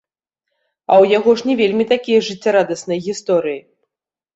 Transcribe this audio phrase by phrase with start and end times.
[0.93, 3.61] А ў яго ж не вельмі такія жыццярадасныя гісторыі.